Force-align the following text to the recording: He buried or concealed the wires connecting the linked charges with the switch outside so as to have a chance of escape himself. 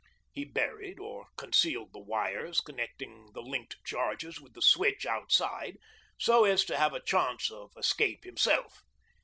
He 0.31 0.45
buried 0.45 0.97
or 0.99 1.27
concealed 1.37 1.93
the 1.93 1.99
wires 1.99 2.59
connecting 2.59 3.31
the 3.33 3.41
linked 3.43 3.75
charges 3.85 4.41
with 4.41 4.53
the 4.55 4.61
switch 4.63 5.05
outside 5.05 5.77
so 6.17 6.43
as 6.43 6.65
to 6.65 6.77
have 6.77 6.95
a 6.95 7.03
chance 7.03 7.51
of 7.51 7.71
escape 7.77 8.23
himself. 8.23 8.81